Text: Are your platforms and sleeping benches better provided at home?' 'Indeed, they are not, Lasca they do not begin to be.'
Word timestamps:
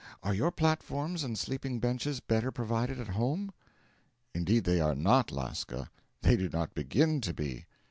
Are 0.23 0.33
your 0.33 0.49
platforms 0.49 1.23
and 1.23 1.37
sleeping 1.37 1.77
benches 1.77 2.21
better 2.21 2.49
provided 2.51 2.99
at 2.99 3.09
home?' 3.09 3.51
'Indeed, 4.33 4.63
they 4.63 4.81
are 4.81 4.95
not, 4.95 5.29
Lasca 5.31 5.91
they 6.23 6.35
do 6.35 6.49
not 6.49 6.73
begin 6.73 7.21
to 7.21 7.35
be.' 7.35 7.67